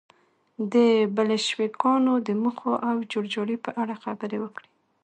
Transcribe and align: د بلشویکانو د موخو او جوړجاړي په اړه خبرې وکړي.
د 0.73 0.75
بلشویکانو 1.15 2.13
د 2.27 2.29
موخو 2.41 2.73
او 2.89 2.95
جوړجاړي 3.11 3.57
په 3.65 3.71
اړه 3.81 3.95
خبرې 4.03 4.37
وکړي. 4.41 4.69